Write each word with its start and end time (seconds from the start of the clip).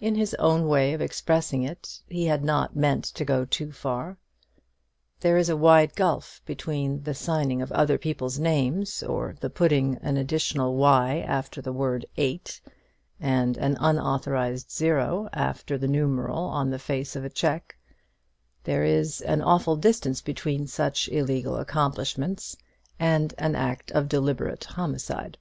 In 0.00 0.14
his 0.14 0.32
own 0.34 0.68
way 0.68 0.92
of 0.92 1.00
expressing 1.00 1.64
it, 1.64 2.00
he 2.06 2.26
had 2.26 2.44
not 2.44 2.76
meant 2.76 3.02
to 3.06 3.24
go 3.24 3.44
too 3.44 3.72
far. 3.72 4.16
There 5.18 5.36
is 5.36 5.48
a 5.48 5.56
wide 5.56 5.96
gulf 5.96 6.40
between 6.46 7.02
the 7.02 7.14
signing 7.14 7.60
of 7.60 7.72
other 7.72 7.98
people's 7.98 8.38
names, 8.38 9.02
or 9.02 9.34
the 9.40 9.50
putting 9.50 9.96
an 10.02 10.16
additional 10.18 10.76
y 10.76 11.18
after 11.18 11.60
the 11.60 11.72
word 11.72 12.06
eight, 12.16 12.60
and 13.18 13.56
an 13.56 13.76
unauthorized 13.80 14.70
0 14.70 15.28
after 15.32 15.76
the 15.76 15.88
numeral 15.88 16.44
on 16.44 16.70
the 16.70 16.78
face 16.78 17.16
of 17.16 17.24
a 17.24 17.28
cheque 17.28 17.74
there 18.62 18.84
is 18.84 19.20
an 19.22 19.42
awful 19.42 19.74
distance 19.74 20.20
between 20.20 20.68
such 20.68 21.08
illegal 21.08 21.56
accomplishments 21.56 22.56
and 23.00 23.34
an 23.36 23.56
act 23.56 23.90
of 23.90 24.08
deliberate 24.08 24.62
homicide. 24.62 25.38